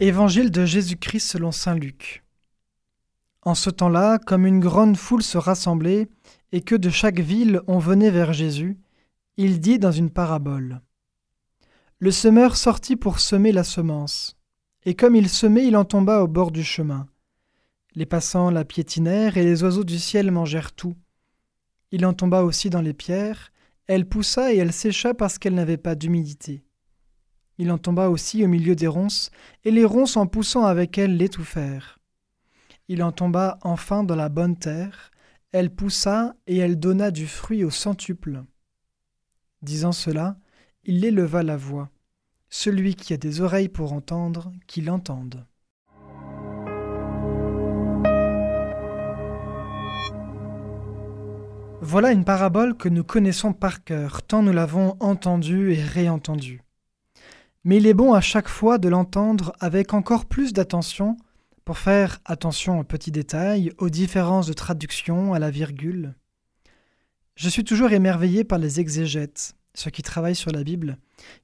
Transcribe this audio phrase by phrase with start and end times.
[0.00, 2.22] Évangile de Jésus-Christ selon Saint Luc.
[3.42, 6.08] En ce temps-là, comme une grande foule se rassemblait,
[6.52, 8.78] et que de chaque ville on venait vers Jésus,
[9.38, 10.82] il dit dans une parabole.
[11.98, 14.36] Le semeur sortit pour semer la semence,
[14.84, 17.08] et comme il semait, il en tomba au bord du chemin.
[17.96, 20.94] Les passants la piétinèrent, et les oiseaux du ciel mangèrent tout.
[21.90, 23.50] Il en tomba aussi dans les pierres,
[23.88, 26.62] elle poussa et elle sécha parce qu'elle n'avait pas d'humidité.
[27.60, 29.32] Il en tomba aussi au milieu des ronces,
[29.64, 31.98] et les ronces en poussant avec elle l'étouffèrent.
[32.86, 35.10] Il en tomba enfin dans la bonne terre,
[35.50, 38.44] elle poussa et elle donna du fruit au centuple.
[39.60, 40.36] Disant cela,
[40.84, 41.90] il éleva la voix.
[42.48, 45.44] Celui qui a des oreilles pour entendre, qu'il entende.
[51.80, 56.62] Voilà une parabole que nous connaissons par cœur, tant nous l'avons entendue et réentendue
[57.64, 61.16] mais il est bon à chaque fois de l'entendre avec encore plus d'attention
[61.64, 66.14] pour faire attention aux petits détails, aux différences de traduction, à la virgule.
[67.34, 70.98] Je suis toujours émerveillé par les exégètes, ceux qui travaillent sur la Bible,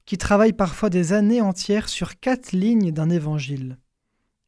[0.05, 3.77] qui travaillent parfois des années entières sur quatre lignes d'un évangile,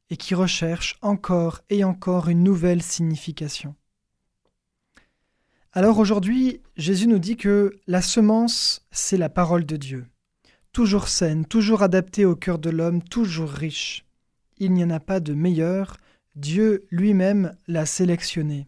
[0.10, 3.76] et qui recherchent encore et encore une nouvelle signification.
[5.74, 10.08] Alors aujourd'hui, Jésus nous dit que la semence, c'est la parole de Dieu
[10.78, 14.06] toujours saine, toujours adaptée au cœur de l'homme, toujours riche.
[14.60, 15.98] Il n'y en a pas de meilleur,
[16.36, 18.68] Dieu lui-même l'a sélectionné.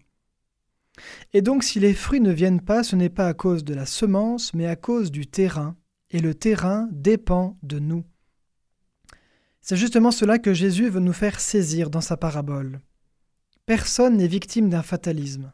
[1.33, 3.85] Et donc si les fruits ne viennent pas, ce n'est pas à cause de la
[3.85, 5.75] semence, mais à cause du terrain,
[6.09, 8.03] et le terrain dépend de nous.
[9.61, 12.81] C'est justement cela que Jésus veut nous faire saisir dans sa parabole.
[13.67, 15.53] Personne n'est victime d'un fatalisme.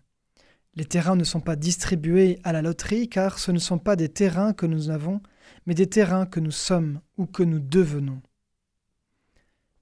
[0.76, 4.08] Les terrains ne sont pas distribués à la loterie car ce ne sont pas des
[4.08, 5.20] terrains que nous avons,
[5.66, 8.22] mais des terrains que nous sommes ou que nous devenons.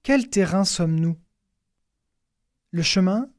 [0.03, 1.17] Quel terrain sommes-nous?
[2.71, 3.29] Le chemin?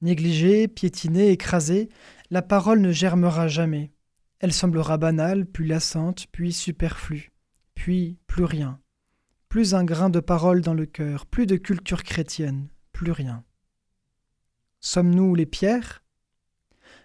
[0.00, 1.88] Négligé, piétiné, écrasé,
[2.30, 3.92] la parole ne germera jamais.
[4.40, 7.32] Elle semblera banale, puis lassante, puis superflue,
[7.74, 8.80] puis plus rien.
[9.48, 13.44] Plus un grain de parole dans le cœur, plus de culture chrétienne, plus rien.
[14.80, 16.02] Sommes-nous les pierres?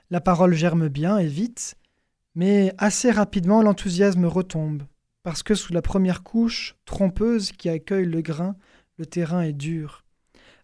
[0.10, 1.78] La parole germe bien et vite,
[2.40, 4.84] mais assez rapidement, l'enthousiasme retombe,
[5.24, 8.56] parce que sous la première couche, trompeuse qui accueille le grain,
[8.98, 10.06] le terrain est dur.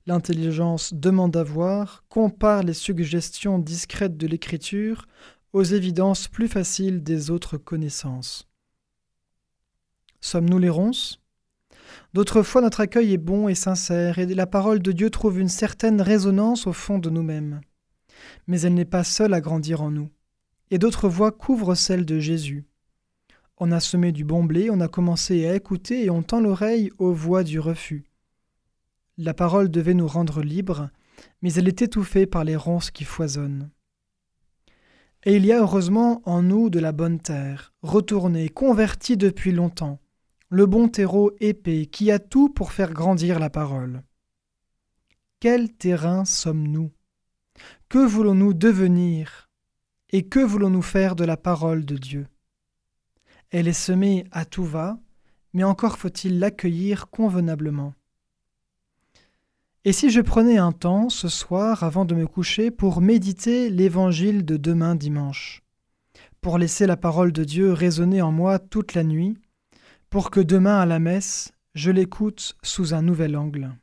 [0.06, 5.06] L'intelligence demande à voir, compare les suggestions discrètes de l'écriture
[5.52, 8.48] aux évidences plus faciles des autres connaissances.
[10.22, 11.20] Sommes-nous les ronces?
[12.14, 15.50] D'autres fois, notre accueil est bon et sincère, et la parole de Dieu trouve une
[15.50, 17.60] certaine résonance au fond de nous-mêmes.
[18.48, 20.10] Mais elle n'est pas seule à grandir en nous
[20.72, 22.66] et d'autres voix couvrent celle de Jésus.
[23.58, 26.92] On a semé du bon blé, on a commencé à écouter et on tend l'oreille
[26.98, 28.06] aux voix du refus.
[29.18, 30.90] La parole devait nous rendre libres,
[31.42, 33.70] mais elle est étouffée par les ronces qui foisonnent.
[35.24, 40.00] Et il y a heureusement en nous de la bonne terre, retournée, convertie depuis longtemps,
[40.50, 44.04] le bon terreau épais qui a tout pour faire grandir la parole.
[45.40, 46.92] Quel terrain sommes-nous?
[47.90, 49.45] Que voulons-nous devenir?
[50.16, 52.28] Et que voulons-nous faire de la parole de Dieu?
[53.50, 54.98] Elle est semée à tout va,
[55.52, 57.94] mais encore faut-il l'accueillir convenablement.
[59.84, 64.46] Et si je prenais un temps ce soir avant de me coucher pour méditer l'évangile
[64.46, 65.64] de demain dimanche,
[66.40, 69.38] pour laisser la parole de Dieu résonner en moi toute la nuit,
[70.10, 73.76] pour que demain à la messe je l'écoute sous un nouvel angle.